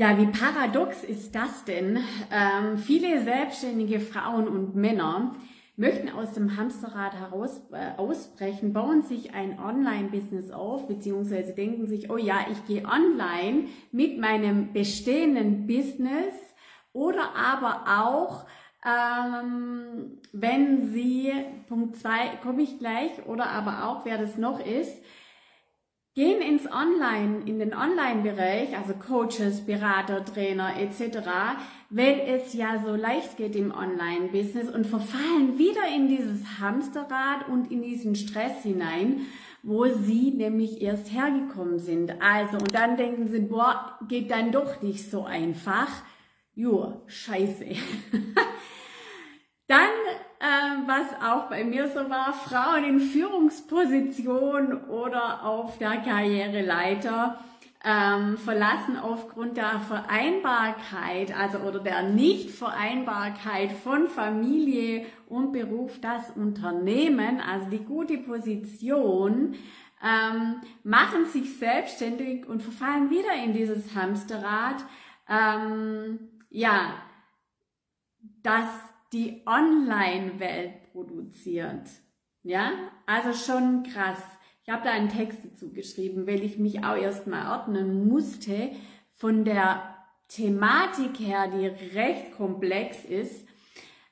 [0.00, 1.98] Ja, wie paradox ist das denn?
[2.32, 5.34] Ähm, viele selbstständige Frauen und Männer
[5.76, 12.10] möchten aus dem Hamsterrad heraus äh, ausbrechen, bauen sich ein Online-Business auf, beziehungsweise denken sich,
[12.10, 16.32] oh ja, ich gehe online mit meinem bestehenden Business
[16.94, 18.46] oder aber auch,
[18.86, 21.30] ähm, wenn sie,
[21.68, 24.96] Punkt zwei komme ich gleich, oder aber auch, wer das noch ist,
[26.14, 31.18] gehen ins Online, in den Online-Bereich, also Coaches, Berater, Trainer etc.,
[31.88, 37.70] weil es ja so leicht geht im Online-Business und verfallen wieder in dieses Hamsterrad und
[37.70, 39.26] in diesen Stress hinein,
[39.62, 42.20] wo sie nämlich erst hergekommen sind.
[42.20, 45.88] Also, und dann denken sie, boah, geht dann doch nicht so einfach.
[46.54, 47.66] Jo, scheiße.
[49.68, 49.90] dann
[50.40, 57.38] ähm, was auch bei mir so war, Frauen in Führungsposition oder auf der Karriereleiter
[57.84, 67.40] ähm, verlassen aufgrund der Vereinbarkeit, also oder der Nichtvereinbarkeit von Familie und Beruf das Unternehmen,
[67.40, 69.54] also die gute Position,
[70.02, 74.84] ähm, machen sich selbstständig und verfallen wieder in dieses Hamsterrad.
[75.28, 76.18] Ähm,
[76.48, 76.94] ja,
[78.42, 78.66] das
[79.12, 81.88] die Online-Welt produziert.
[82.42, 82.70] Ja,
[83.06, 84.22] also schon krass.
[84.62, 88.72] Ich habe da einen Text dazu geschrieben, weil ich mich auch erstmal ordnen musste
[89.12, 89.96] von der
[90.28, 93.46] Thematik her, die recht komplex ist.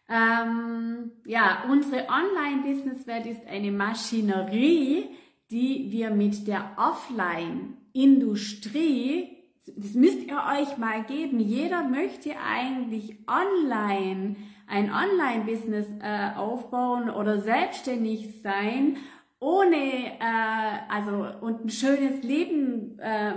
[0.09, 5.11] Ähm, ja, unsere Online-Business-Welt ist eine Maschinerie,
[5.51, 9.39] die wir mit der Offline-Industrie,
[9.77, 14.37] das müsst ihr euch mal geben, jeder möchte eigentlich online
[14.69, 18.99] ein Online-Business äh, aufbauen oder selbstständig sein,
[19.41, 23.33] ohne äh, also und ein schönes Leben, äh,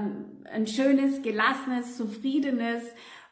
[0.52, 2.84] ein schönes, gelassenes, zufriedenes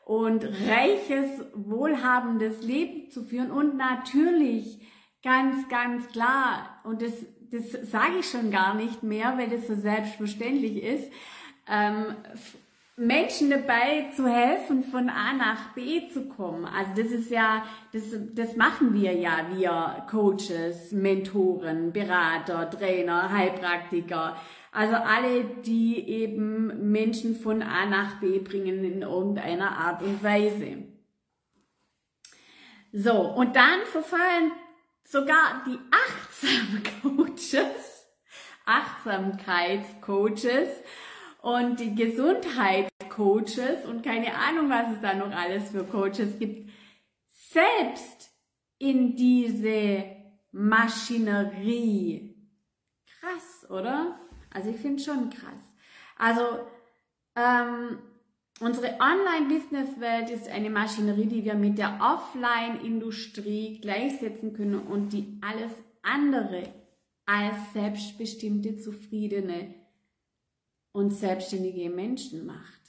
[0.06, 4.80] und reiches, wohlhabendes Leben zu führen und natürlich
[5.24, 7.14] ganz, ganz klar und das
[7.52, 11.12] das sage ich schon gar nicht mehr, weil das so selbstverständlich ist.
[11.68, 12.16] Ähm,
[13.00, 16.66] Menschen dabei zu helfen, von A nach B zu kommen.
[16.66, 24.36] Also das ist ja, das, das machen wir ja, wir Coaches, Mentoren, Berater, Trainer, Heilpraktiker.
[24.74, 30.84] Also alle, die eben Menschen von A nach B bringen in irgendeiner Art und Weise.
[32.92, 34.52] So, und dann verfallen
[35.06, 38.08] sogar die Achtsam-Coaches,
[38.66, 40.68] Achtsamkeitscoaches
[41.42, 46.70] und die Gesundheit-Coaches und keine Ahnung, was es da noch alles für Coaches gibt,
[47.30, 48.32] selbst
[48.78, 50.04] in diese
[50.52, 52.36] Maschinerie.
[53.20, 54.20] Krass, oder?
[54.54, 55.74] Also ich finde schon krass.
[56.18, 56.42] Also
[57.36, 58.00] ähm,
[58.60, 65.72] unsere Online-Business-Welt ist eine Maschinerie, die wir mit der Offline-Industrie gleichsetzen können und die alles
[66.02, 66.74] andere
[67.26, 69.79] als selbstbestimmte, zufriedene
[70.92, 72.80] und selbstständige Menschen macht.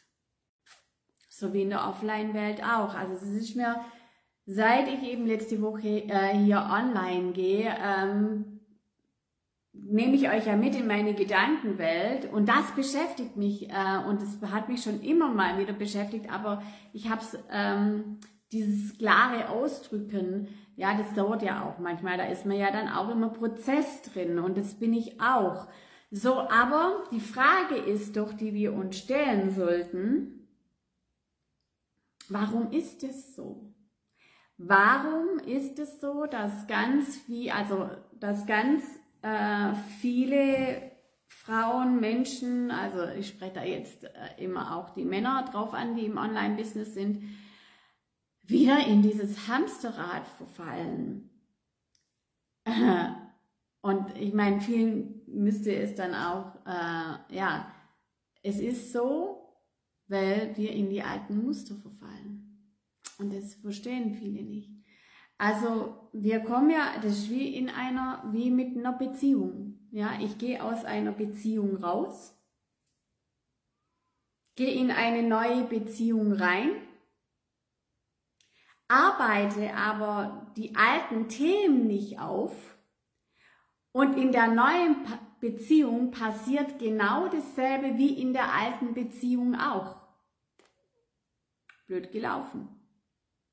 [1.28, 2.94] So wie in der Offline-Welt auch.
[2.94, 3.84] Also es ist mir,
[4.46, 8.60] seit ich eben letzte Woche äh, hier online gehe, ähm,
[9.72, 14.38] nehme ich euch ja mit in meine Gedankenwelt und das beschäftigt mich äh, und es
[14.50, 16.62] hat mich schon immer mal wieder beschäftigt, aber
[16.92, 18.18] ich habe ähm,
[18.52, 23.10] dieses klare Ausdrücken, ja, das dauert ja auch manchmal, da ist man ja dann auch
[23.10, 25.68] immer Prozess drin und das bin ich auch.
[26.10, 30.48] So, aber die Frage ist doch, die wir uns stellen sollten,
[32.28, 33.72] warum ist es so?
[34.56, 37.88] Warum ist es so, dass ganz viel, also
[38.18, 38.84] dass ganz
[39.22, 40.90] äh, viele
[41.28, 44.10] Frauen, Menschen, also ich spreche da jetzt äh,
[44.44, 47.22] immer auch die Männer drauf an, die im Online-Business sind,
[48.42, 51.30] wieder in dieses Hamsterrad verfallen?
[53.82, 57.72] Und ich meine, vielen müsste es dann auch, äh, ja,
[58.42, 59.40] es ist so,
[60.08, 62.74] weil wir in die alten Muster verfallen.
[63.18, 64.70] Und das verstehen viele nicht.
[65.38, 69.78] Also wir kommen ja, das ist wie in einer, wie mit einer Beziehung.
[69.90, 72.36] Ja, ich gehe aus einer Beziehung raus,
[74.54, 76.70] gehe in eine neue Beziehung rein,
[78.86, 82.76] arbeite aber die alten Themen nicht auf,
[83.92, 84.96] und in der neuen
[85.40, 89.96] Beziehung passiert genau dasselbe wie in der alten Beziehung auch.
[91.86, 92.68] Blöd gelaufen.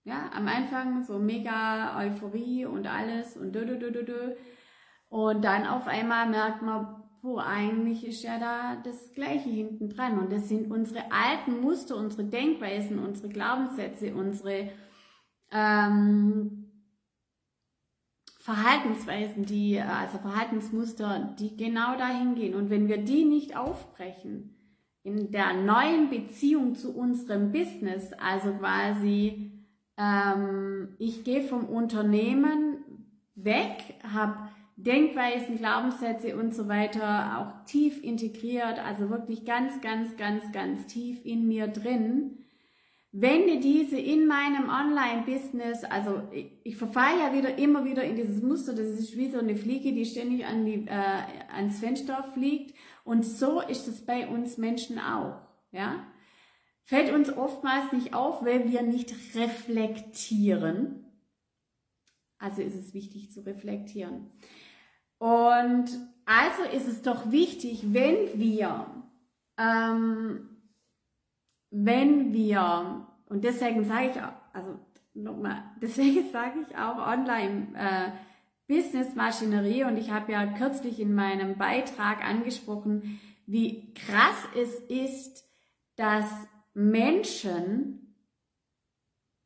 [0.03, 4.35] Ja, am Anfang so mega Euphorie und alles und dö, dö, dö, dö.
[5.09, 10.19] Und dann auf einmal merkt man, oh, eigentlich ist ja da das Gleiche hinten dran.
[10.19, 14.69] Und das sind unsere alten Muster, unsere Denkweisen, unsere Glaubenssätze, unsere
[15.51, 16.66] ähm,
[18.47, 22.55] Verhaltensweisen, die, also Verhaltensmuster, die genau dahin gehen.
[22.55, 24.55] Und wenn wir die nicht aufbrechen,
[25.03, 29.51] in der neuen Beziehung zu unserem Business, also quasi,
[29.97, 32.77] ähm, ich gehe vom Unternehmen
[33.35, 34.47] weg, habe
[34.77, 41.25] Denkweisen, Glaubenssätze und so weiter auch tief integriert, also wirklich ganz, ganz, ganz, ganz tief
[41.25, 42.45] in mir drin,
[43.21, 48.41] wende diese in meinem Online-Business, also ich, ich verfalle ja wieder immer wieder in dieses
[48.41, 51.23] Muster, das ist wie so eine Fliege, die ständig an die, äh,
[51.53, 55.39] ans Fenster fliegt und so ist es bei uns Menschen auch,
[55.71, 56.05] ja.
[56.83, 61.03] Fällt uns oftmals nicht auf, weil wir nicht reflektieren.
[62.37, 64.31] Also ist es wichtig zu reflektieren.
[65.17, 65.85] Und
[66.25, 68.85] also ist es doch wichtig, wenn wir
[69.57, 70.57] ähm,
[71.71, 74.79] wenn wir, und deswegen sage ich auch, also
[75.13, 78.11] nochmal, deswegen sage ich auch online äh,
[78.67, 79.83] Business Maschinerie.
[79.83, 85.45] Und ich habe ja kürzlich in meinem Beitrag angesprochen, wie krass es ist,
[85.95, 86.29] dass
[86.73, 88.13] Menschen,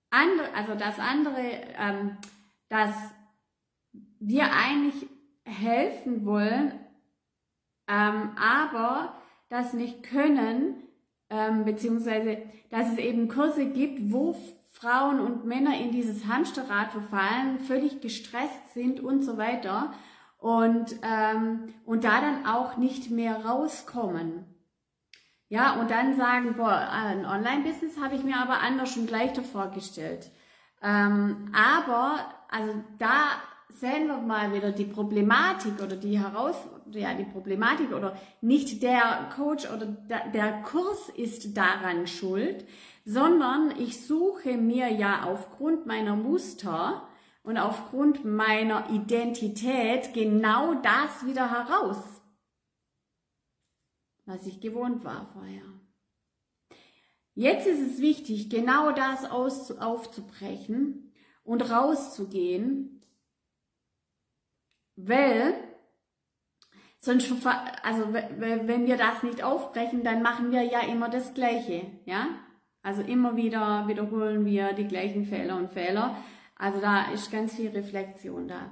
[0.10, 1.40] andere, also dass andere,
[1.78, 2.18] ähm,
[2.68, 2.94] dass
[4.20, 5.08] wir eigentlich
[5.46, 6.74] helfen wollen,
[7.88, 10.76] ähm, aber das nicht können,
[11.32, 12.38] ähm, beziehungsweise
[12.70, 14.36] dass es eben Kurse gibt, wo
[14.72, 19.94] Frauen und Männer in dieses Hamsterrad verfallen, völlig gestresst sind und so weiter
[20.38, 24.46] und, ähm, und da dann auch nicht mehr rauskommen.
[25.50, 30.32] Ja, und dann sagen, boah, ein Online-Business habe ich mir aber anders und leichter vorgestellt.
[30.82, 33.26] Ähm, aber, also da
[33.80, 39.30] sehen wir mal wieder die Problematik oder die Herausforderung, ja, die Problematik oder nicht der
[39.36, 42.66] Coach oder der Kurs ist daran schuld,
[43.06, 47.08] sondern ich suche mir ja aufgrund meiner Muster
[47.44, 51.98] und aufgrund meiner Identität genau das wieder heraus,
[54.26, 55.64] was ich gewohnt war vorher.
[57.34, 61.14] Jetzt ist es wichtig, genau das aufzubrechen
[61.44, 63.01] und rauszugehen
[65.08, 65.54] weil
[67.00, 67.32] sonst,
[67.84, 72.28] also wenn wir das nicht aufbrechen, dann machen wir ja immer das Gleiche, ja?
[72.84, 76.16] Also immer wieder wiederholen wir die gleichen Fehler und Fehler.
[76.56, 78.72] Also da ist ganz viel Reflexion da.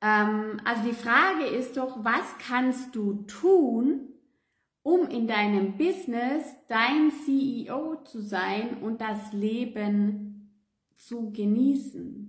[0.00, 4.08] Ähm, also die Frage ist doch, was kannst du tun,
[4.82, 10.52] um in deinem Business dein CEO zu sein und das Leben
[10.96, 12.28] zu genießen?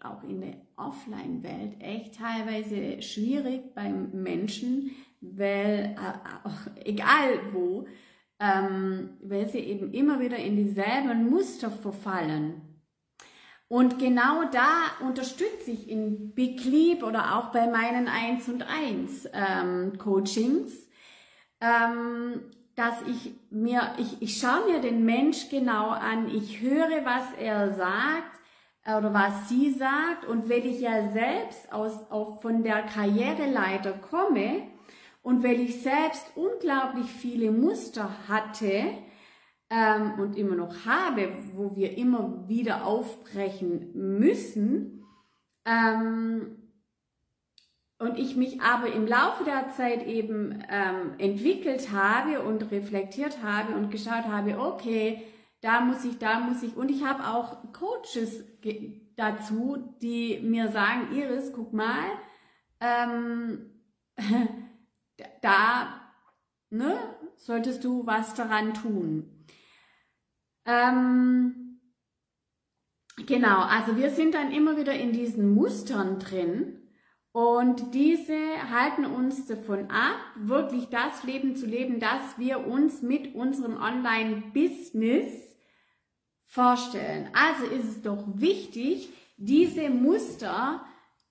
[0.00, 4.90] Auch in der Offline-Welt echt teilweise schwierig beim Menschen,
[5.20, 7.86] weil äh, auch egal wo,
[8.38, 12.62] ähm, weil sie eben immer wieder in dieselben Muster verfallen.
[13.68, 19.28] Und genau da unterstütze ich in Big Leap oder auch bei meinen 1 und 1
[19.32, 20.88] ähm, Coachings,
[21.60, 22.42] ähm,
[22.76, 27.72] dass ich mir, ich, ich schaue mir den Mensch genau an, ich höre, was er
[27.72, 28.38] sagt,
[28.86, 30.24] oder was sie sagt.
[30.26, 34.62] Und wenn ich ja selbst aus, auf, von der Karriereleiter komme
[35.22, 38.84] und wenn ich selbst unglaublich viele Muster hatte
[39.70, 45.04] ähm, und immer noch habe, wo wir immer wieder aufbrechen müssen,
[45.64, 46.62] ähm,
[47.98, 53.74] und ich mich aber im Laufe der Zeit eben ähm, entwickelt habe und reflektiert habe
[53.74, 55.22] und geschaut habe, okay,
[55.66, 56.76] da muss ich, da muss ich.
[56.76, 58.44] Und ich habe auch Coaches
[59.16, 62.04] dazu, die mir sagen, Iris, guck mal,
[62.78, 63.72] ähm,
[65.42, 66.00] da
[66.70, 66.96] ne,
[67.34, 69.44] solltest du was daran tun.
[70.66, 71.80] Ähm,
[73.26, 76.80] genau, also wir sind dann immer wieder in diesen Mustern drin.
[77.32, 78.38] Und diese
[78.70, 85.45] halten uns davon ab, wirklich das Leben zu leben, das wir uns mit unserem Online-Business
[86.46, 87.28] vorstellen.
[87.34, 90.84] Also ist es doch wichtig, diese Muster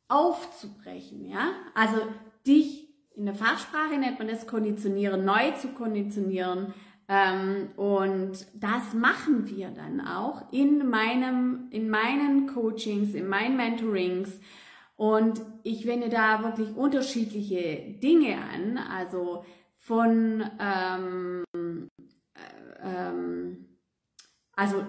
[0.08, 1.52] aufzubrechen, ja?
[1.74, 1.98] Also
[2.46, 6.74] dich in der Fachsprache nennt man das Konditionieren, neu zu konditionieren.
[7.08, 14.40] Ähm, und das machen wir dann auch in meinem, in meinen Coachings, in meinen Mentorings.
[14.98, 19.46] Und ich wende da wirklich unterschiedliche Dinge an, also
[19.78, 22.40] von ähm, äh,
[22.84, 23.65] ähm,
[24.56, 24.84] also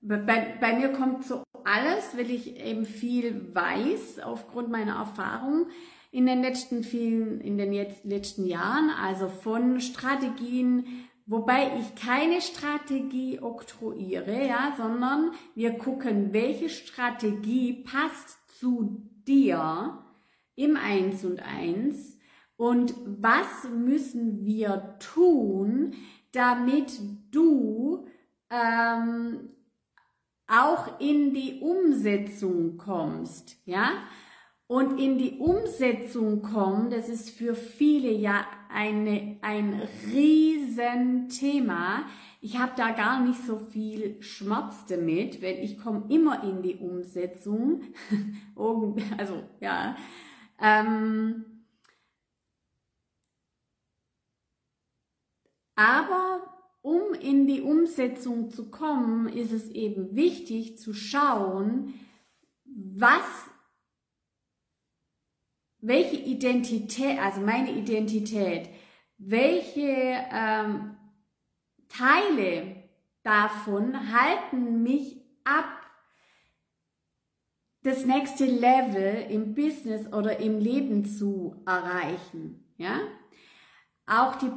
[0.00, 5.66] bei, bei mir kommt so alles, weil ich eben viel weiß aufgrund meiner Erfahrung.
[6.10, 10.86] in den letzten vielen, in den jetzt, letzten Jahren, also von Strategien,
[11.26, 20.02] wobei ich keine Strategie oktroyiere, ja, sondern wir gucken, welche Strategie passt zu dir
[20.54, 22.18] im Eins und Eins
[22.56, 25.92] und was müssen wir tun,
[26.32, 26.98] damit
[27.30, 28.06] du
[28.50, 29.50] ähm,
[30.46, 34.04] auch in die Umsetzung kommst, ja?
[34.66, 39.80] Und in die Umsetzung kommen, das ist für viele ja eine, ein
[40.12, 42.04] Riesenthema.
[42.42, 46.76] Ich habe da gar nicht so viel Schmerz damit, weil ich komme immer in die
[46.76, 47.80] Umsetzung.
[49.16, 49.96] also ja.
[50.60, 51.64] Ähm,
[55.74, 61.94] aber um in die Umsetzung zu kommen, ist es eben wichtig zu schauen,
[62.64, 63.24] was
[65.80, 68.68] welche Identität, also meine Identität,
[69.16, 70.96] welche ähm,
[71.88, 72.88] Teile
[73.22, 75.78] davon halten mich ab,
[77.82, 82.74] das nächste Level im Business oder im Leben zu erreichen.
[82.76, 83.00] Ja?
[84.06, 84.50] Auch die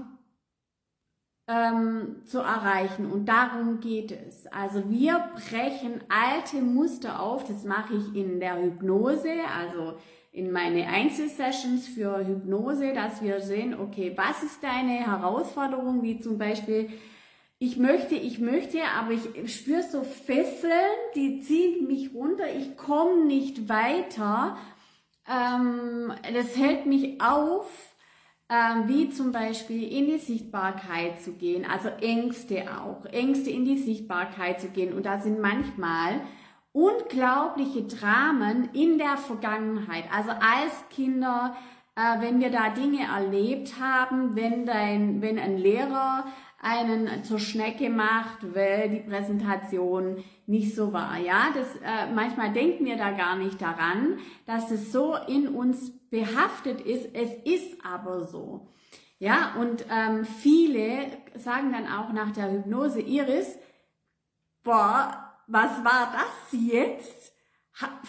[1.51, 3.11] ähm, zu erreichen.
[3.11, 4.47] Und darum geht es.
[4.47, 7.43] Also wir brechen alte Muster auf.
[7.43, 9.31] Das mache ich in der Hypnose.
[9.57, 9.95] Also
[10.31, 16.37] in meine Einzelsessions für Hypnose, dass wir sehen, okay, was ist deine Herausforderung, wie zum
[16.37, 16.89] Beispiel,
[17.59, 20.71] ich möchte, ich möchte, aber ich spüre so Fesseln,
[21.15, 24.57] die ziehen mich runter, ich komme nicht weiter,
[25.29, 27.90] ähm, das hält mich auf,
[28.51, 33.77] ähm, wie zum Beispiel in die Sichtbarkeit zu gehen, also Ängste auch, Ängste in die
[33.77, 36.19] Sichtbarkeit zu gehen und da sind manchmal
[36.73, 40.03] unglaubliche Dramen in der Vergangenheit.
[40.13, 41.55] Also als Kinder,
[41.95, 46.25] äh, wenn wir da Dinge erlebt haben, wenn, dein, wenn ein Lehrer
[46.61, 51.17] einen zur Schnecke macht, weil die Präsentation nicht so war.
[51.17, 55.91] Ja, das, äh, manchmal denken wir da gar nicht daran, dass es so in uns
[56.09, 57.09] behaftet ist.
[57.15, 58.67] Es ist aber so.
[59.17, 63.57] Ja, und ähm, viele sagen dann auch nach der Hypnose Iris,
[64.63, 67.30] boah, was war das jetzt?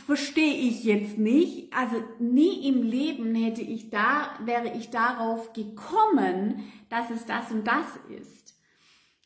[0.07, 1.73] Verstehe ich jetzt nicht.
[1.73, 7.67] Also nie im Leben hätte ich da, wäre ich darauf gekommen, dass es das und
[7.67, 8.55] das ist.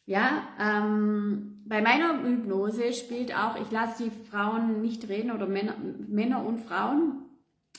[0.04, 5.74] Ja, ähm, bei meiner Hypnose spielt auch, ich lasse die Frauen nicht reden oder Männer,
[6.06, 7.24] Männer und Frauen.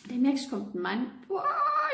[0.10, 1.12] Demnächst kommt ein Mann.
[1.28, 1.46] Boah,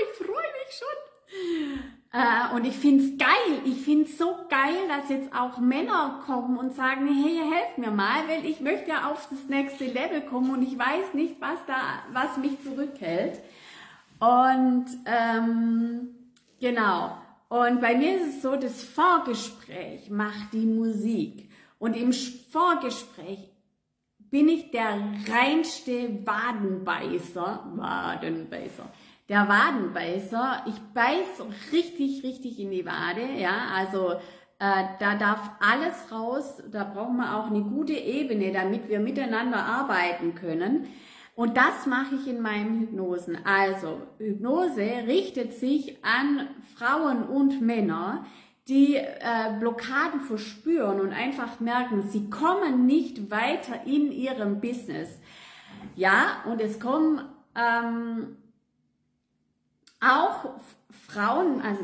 [0.02, 1.84] ich freue mich schon.
[2.14, 3.62] Äh, und ich finde es geil.
[3.66, 7.92] Ich finde es so geil, dass jetzt auch Männer kommen und sagen, hey, helf mir
[7.92, 11.58] mal, weil ich möchte ja auf das nächste Level kommen und ich weiß nicht, was
[11.66, 13.42] da, was mich zurückhält.
[14.20, 16.10] Und ähm,
[16.60, 17.18] genau.
[17.50, 21.50] Und bei mir ist es so, das Vorgespräch macht die Musik.
[21.80, 23.50] Und im Vorgespräch
[24.20, 28.86] bin ich der reinste Wadenbeißer, Wadenbeißer
[29.30, 30.64] der Wadenbeißer.
[30.68, 34.14] Ich beiß richtig, richtig in die Wade, ja, also
[34.60, 39.58] äh, da darf alles raus, da brauchen wir auch eine gute Ebene, damit wir miteinander
[39.58, 40.88] arbeiten können.
[41.36, 43.40] Und das mache ich in meinen Hypnosen.
[43.44, 48.26] Also Hypnose richtet sich an Frauen und Männer,
[48.68, 55.20] die äh, Blockaden verspüren und einfach merken, sie kommen nicht weiter in ihrem Business.
[55.96, 57.22] Ja, und es kommen
[57.56, 58.38] ähm,
[60.04, 60.52] auch
[60.90, 61.84] Frauen, also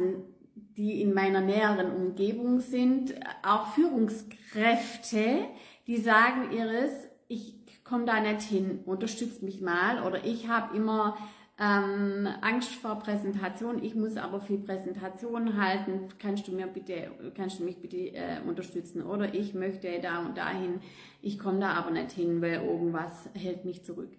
[0.78, 5.46] die in meiner näheren Umgebung sind, auch Führungskräfte,
[5.88, 10.04] die sagen, Iris, ich komme da nicht hin, unterstützt mich mal.
[10.06, 11.18] Oder ich habe immer
[11.60, 17.60] ähm, Angst vor Präsentation, ich muss aber viel Präsentation halten, kannst du mir bitte, kannst
[17.60, 19.04] du mich bitte äh, unterstützen?
[19.04, 20.80] Oder ich möchte da und dahin,
[21.22, 24.12] ich komme da aber nicht hin, weil irgendwas hält mich zurück.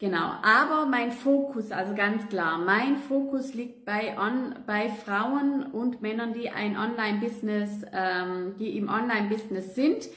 [0.00, 6.02] Genau, aber mein Fokus, also ganz klar, mein Fokus liegt bei, on, bei Frauen und
[6.02, 10.08] Männern, die ein Online-Business, ähm, die im Online-Business sind,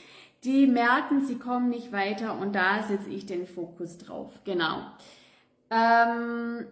[0.44, 4.30] die merken, sie kommen nicht weiter und da setze ich den Fokus drauf.
[4.44, 4.86] Genau.
[5.72, 6.68] Ähm,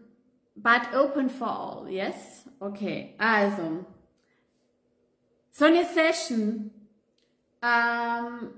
[0.55, 2.47] but open for all, yes?
[2.59, 3.85] Okay, also,
[5.49, 6.69] so eine Session,
[7.63, 8.49] ähm,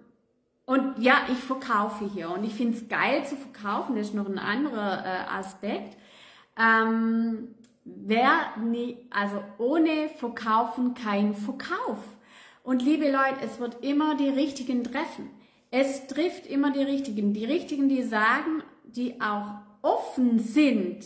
[0.71, 4.29] und ja, ich verkaufe hier und ich finde es geil zu verkaufen, das ist noch
[4.29, 5.97] ein anderer äh, Aspekt.
[6.57, 7.49] Ähm,
[7.83, 11.97] wer nie, also ohne Verkaufen kein Verkauf.
[12.63, 15.29] Und liebe Leute, es wird immer die Richtigen treffen.
[15.71, 17.33] Es trifft immer die Richtigen.
[17.33, 21.03] Die Richtigen, die sagen, die auch offen sind.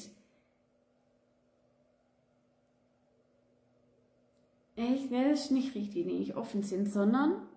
[4.75, 7.47] Echt, das ist nicht richtig, die nicht offen sind, sondern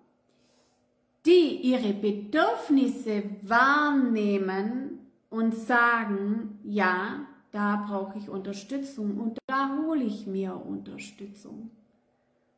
[1.25, 4.99] die ihre Bedürfnisse wahrnehmen
[5.29, 11.71] und sagen, ja, da brauche ich Unterstützung und da hole ich mir Unterstützung.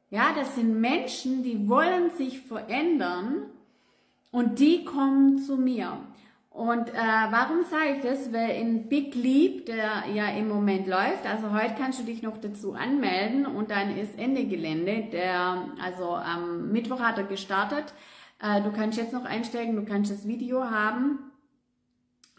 [0.10, 3.46] Ja, das sind Menschen, die wollen sich verändern
[4.32, 5.98] und die kommen zu mir.
[6.50, 8.34] Und äh, warum sage ich das?
[8.34, 12.38] Weil in Big Leap, der ja im Moment läuft, also heute kannst du dich noch
[12.38, 15.08] dazu anmelden und dann ist Ende Gelände.
[15.14, 17.94] Der, also am Mittwoch hat er gestartet.
[18.42, 21.20] Äh, du kannst jetzt noch einsteigen, du kannst das Video haben.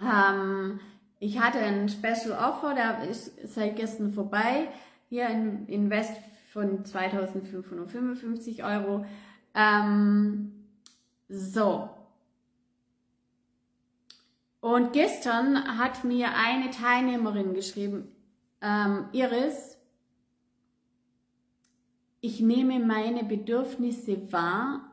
[0.00, 0.80] Ähm,
[1.20, 4.68] ich hatte ein Special Offer, der ist seit gestern vorbei.
[5.08, 6.14] Hier in Invest
[6.52, 9.06] von 2555 Euro.
[9.54, 10.52] Ähm,
[11.28, 11.88] so.
[14.60, 18.08] Und gestern hat mir eine Teilnehmerin geschrieben,
[18.60, 19.76] ähm, Iris,
[22.20, 24.91] ich nehme meine Bedürfnisse wahr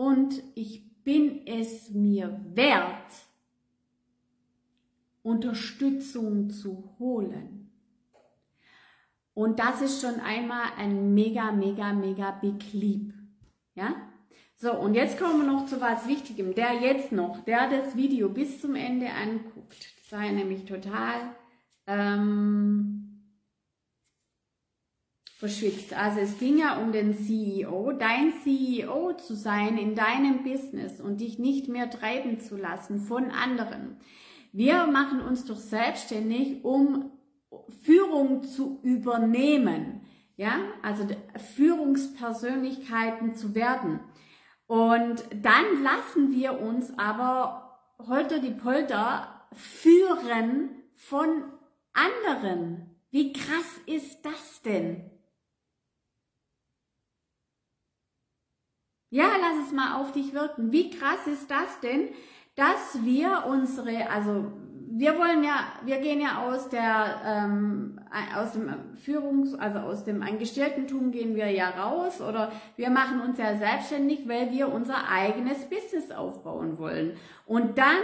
[0.00, 3.12] und ich bin es mir wert,
[5.22, 7.70] Unterstützung zu holen.
[9.34, 13.12] Und das ist schon einmal ein mega, mega, mega Big Leap.
[13.74, 13.94] Ja?
[14.56, 16.54] So, und jetzt kommen wir noch zu was Wichtigem.
[16.54, 21.34] Der jetzt noch, der das Video bis zum Ende anguckt, sei nämlich total
[21.86, 22.99] ähm,
[25.40, 25.96] verschwitzt.
[25.96, 31.22] Also es ging ja um den CEO, dein CEO zu sein in deinem Business und
[31.22, 33.96] dich nicht mehr treiben zu lassen von anderen.
[34.52, 37.10] Wir machen uns doch selbstständig, um
[37.82, 40.02] Führung zu übernehmen,
[40.36, 41.06] ja, also
[41.54, 44.00] Führungspersönlichkeiten zu werden.
[44.66, 51.44] Und dann lassen wir uns aber heute die Polter führen von
[51.94, 52.94] anderen.
[53.10, 55.09] Wie krass ist das denn?
[59.10, 60.70] Ja, lass es mal auf dich wirken.
[60.72, 62.08] Wie krass ist das denn,
[62.54, 64.52] dass wir unsere, also
[64.92, 68.00] wir wollen ja, wir gehen ja aus der, ähm,
[68.36, 68.72] aus dem
[69.04, 74.28] Führungs-, also aus dem Angestellten-Tum gehen wir ja raus oder wir machen uns ja selbstständig,
[74.28, 77.16] weil wir unser eigenes Business aufbauen wollen.
[77.46, 77.98] Und dann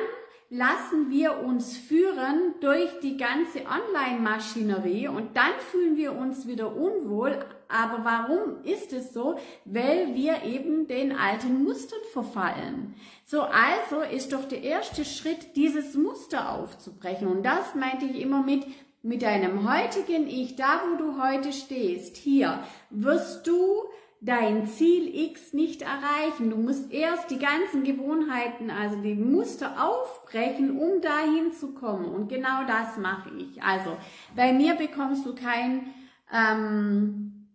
[0.48, 7.44] lassen wir uns führen durch die ganze Online-Maschinerie und dann fühlen wir uns wieder unwohl.
[7.68, 9.38] Aber warum ist es so?
[9.64, 12.94] Weil wir eben den alten Mustern verfallen.
[13.24, 17.26] So, also ist doch der erste Schritt, dieses Muster aufzubrechen.
[17.26, 18.64] Und das meinte ich immer mit,
[19.02, 23.82] mit deinem heutigen Ich, da wo du heute stehst, hier, wirst du
[24.26, 26.50] dein Ziel X nicht erreichen.
[26.50, 32.06] Du musst erst die ganzen Gewohnheiten, also die Muster aufbrechen, um dahin zu kommen.
[32.06, 33.62] Und genau das mache ich.
[33.62, 33.96] Also
[34.34, 35.94] bei mir bekommst du kein,
[36.32, 37.48] ähm,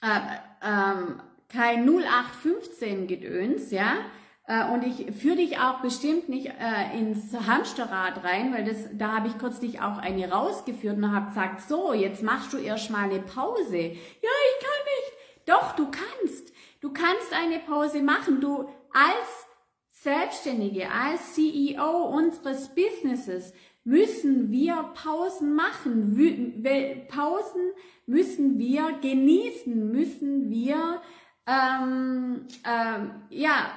[0.00, 0.20] äh,
[0.62, 3.96] ähm, kein 0815 Gedöns, ja.
[4.46, 9.16] Äh, und ich führe dich auch bestimmt nicht äh, ins Hamsterrad rein, weil das, da
[9.16, 13.10] habe ich kürzlich auch eine rausgeführt und habe gesagt, so, jetzt machst du erst mal
[13.10, 13.76] eine Pause.
[13.76, 14.75] Ja, ich kann.
[15.46, 16.52] Doch, du kannst.
[16.80, 18.40] Du kannst eine Pause machen.
[18.40, 19.46] Du als
[19.90, 26.14] Selbstständige, als CEO unseres Businesses müssen wir Pausen machen.
[27.08, 27.72] Pausen
[28.06, 31.00] müssen wir genießen, müssen wir
[31.46, 33.70] ähm, ähm, ja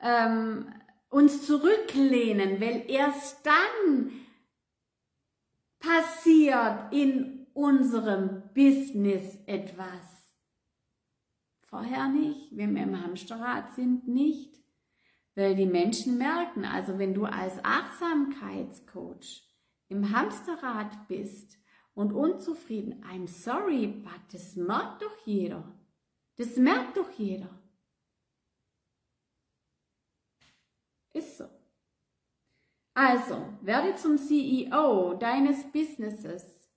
[0.00, 0.72] ähm,
[1.10, 4.12] uns zurücklehnen, weil erst dann
[5.80, 10.15] passiert in unserem Business etwas.
[11.76, 14.58] Vorher nicht, wenn wir im Hamsterrad sind, nicht.
[15.34, 19.46] Weil die Menschen merken, also wenn du als Achtsamkeitscoach
[19.88, 21.58] im Hamsterrad bist
[21.92, 25.70] und unzufrieden, I'm sorry, but das merkt doch jeder.
[26.36, 27.50] Das merkt doch jeder.
[31.12, 31.44] Ist so.
[32.94, 36.70] Also, werde zum CEO deines Businesses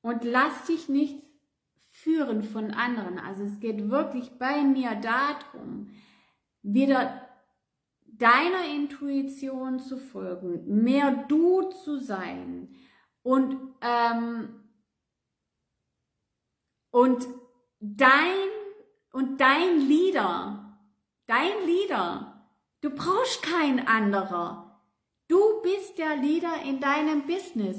[0.00, 1.21] und lass dich nicht
[2.02, 3.18] führen von anderen.
[3.18, 5.90] Also es geht wirklich bei mir darum,
[6.62, 7.28] wieder
[8.06, 12.74] deiner Intuition zu folgen, mehr du zu sein
[13.22, 14.48] und, ähm,
[16.90, 17.26] und
[17.80, 18.48] dein
[19.12, 20.78] und dein Leader,
[21.26, 22.32] dein Leader
[22.82, 24.80] Du brauchst kein anderer.
[25.28, 27.78] Du bist der Leader in deinem Business.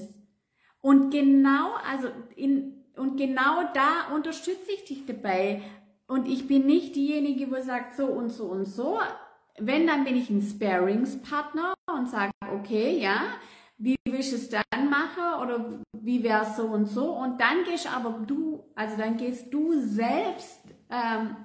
[0.80, 5.62] Und genau, also in, und genau da unterstütze ich dich dabei.
[6.08, 9.00] Und ich bin nicht diejenige, wo sagt so und so und so.
[9.58, 13.22] Wenn, dann bin ich ein Sparingspartner und sage, okay, ja,
[13.78, 17.64] wie willst du es dann mache oder wie wäre es so und so und dann
[17.66, 21.36] gehst aber du, also dann gehst du selbst ähm,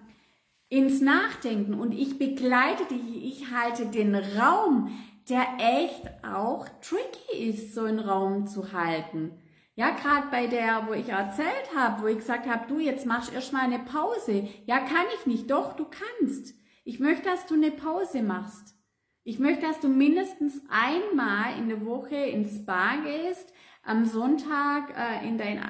[0.68, 4.92] ins Nachdenken und ich begleite dich, ich halte den Raum,
[5.28, 9.32] der echt auch tricky ist, so einen Raum zu halten.
[9.78, 13.32] Ja, gerade bei der, wo ich erzählt habe, wo ich gesagt habe, du, jetzt machst
[13.32, 14.48] erstmal eine Pause.
[14.66, 15.48] Ja, kann ich nicht.
[15.52, 16.52] Doch, du kannst.
[16.84, 18.74] Ich möchte, dass du eine Pause machst.
[19.22, 23.52] Ich möchte, dass du mindestens einmal in der Woche ins Spa gehst,
[23.84, 25.60] am Sonntag äh, in dein,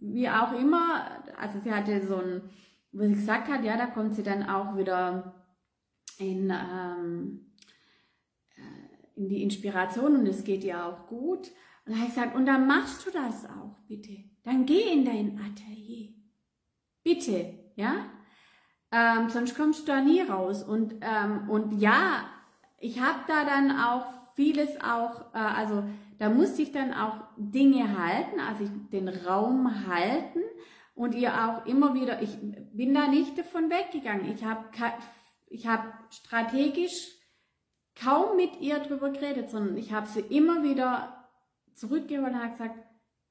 [0.00, 2.50] wie auch immer, also sie hatte so ein,
[2.90, 5.36] wo sie gesagt hat, ja, da kommt sie dann auch wieder
[6.18, 7.52] in, ähm,
[8.56, 11.52] äh, in die Inspiration und es geht ihr auch gut.
[11.86, 14.24] Und da habe ich gesagt, und dann machst du das auch, bitte.
[14.42, 16.12] Dann geh in dein Atelier.
[17.02, 18.10] Bitte, ja?
[18.90, 20.64] Ähm, sonst kommst du da nie raus.
[20.64, 22.28] Und, ähm, und ja,
[22.78, 25.84] ich habe da dann auch vieles auch, äh, also
[26.18, 30.40] da musste ich dann auch Dinge halten, also ich, den Raum halten
[30.94, 32.36] und ihr auch immer wieder, ich
[32.72, 34.32] bin da nicht davon weggegangen.
[34.32, 34.64] Ich habe
[35.48, 37.12] ich hab strategisch
[37.94, 41.25] kaum mit ihr drüber geredet, sondern ich habe sie immer wieder
[41.76, 42.76] zurückgeholt und habe gesagt,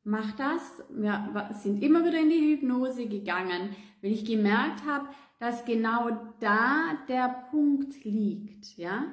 [0.03, 0.83] mach das.
[0.89, 6.97] Wir sind immer wieder in die Hypnose gegangen, weil ich gemerkt habe, dass genau da
[7.09, 9.05] der Punkt liegt, ja.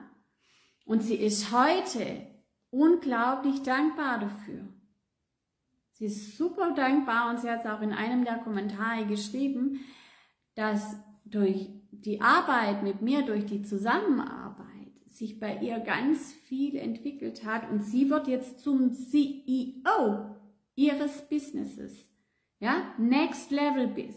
[0.85, 2.27] Und sie ist heute
[2.71, 4.69] unglaublich dankbar dafür.
[5.93, 9.81] Sie ist super dankbar und sie hat es auch in einem der Kommentare geschrieben,
[10.55, 14.42] dass durch die Arbeit mit mir, durch die Zusammenarbeit,
[15.15, 20.37] sich bei ihr ganz viel entwickelt hat und sie wird jetzt zum CEO
[20.75, 21.93] ihres Businesses.
[22.61, 24.17] Ja, Next Level Biz.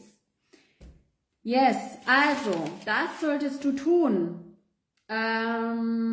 [1.42, 4.58] Yes, also, das solltest du tun.
[5.08, 6.05] Ähm,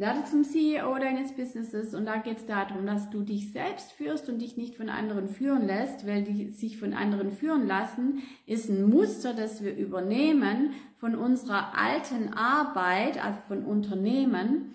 [0.00, 4.28] werde zum CEO deines Businesses und da geht es darum, dass du dich selbst führst
[4.30, 8.70] und dich nicht von anderen führen lässt, weil die sich von anderen führen lassen, ist
[8.70, 14.72] ein Muster, das wir übernehmen von unserer alten Arbeit, also von Unternehmen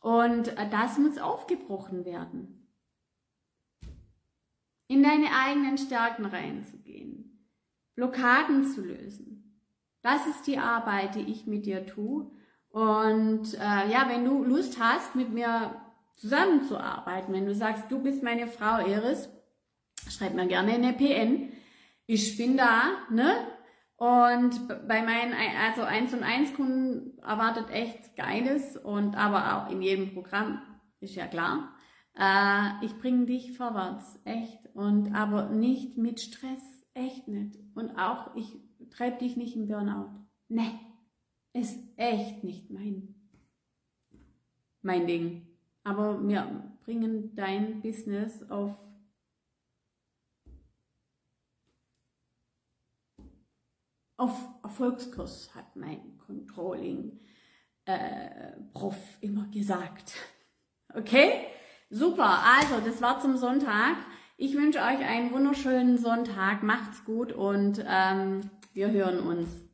[0.00, 2.68] und das muss aufgebrochen werden.
[4.88, 7.48] In deine eigenen Stärken reinzugehen,
[7.94, 9.62] Blockaden zu lösen.
[10.02, 12.30] Das ist die Arbeit, die ich mit dir tue
[12.76, 15.80] und äh, ja, wenn du Lust hast, mit mir
[16.16, 19.30] zusammenzuarbeiten, wenn du sagst, du bist meine Frau Iris,
[20.10, 21.54] schreib mir gerne eine PN.
[22.04, 23.32] Ich bin da, ne?
[23.96, 29.80] Und bei meinen, also 1 und 1 Kunden erwartet echt Geiles und aber auch in
[29.80, 30.60] jedem Programm,
[31.00, 31.74] ist ja klar.
[32.14, 34.66] Äh, ich bringe dich vorwärts, echt.
[34.74, 37.58] Und aber nicht mit Stress, echt nicht.
[37.74, 38.54] Und auch, ich
[38.90, 40.10] treibe dich nicht in Burnout.
[40.48, 40.78] Ne
[41.56, 43.14] ist echt nicht mein,
[44.82, 45.46] mein Ding.
[45.84, 48.76] Aber wir bringen dein Business auf
[54.18, 57.20] auf Erfolgskurs, hat mein Controlling
[57.84, 58.52] äh,
[59.20, 60.14] immer gesagt.
[60.94, 61.48] Okay?
[61.90, 62.42] Super.
[62.42, 63.96] Also, das war zum Sonntag.
[64.38, 66.62] Ich wünsche euch einen wunderschönen Sonntag.
[66.62, 69.65] Macht's gut und ähm, wir hören uns.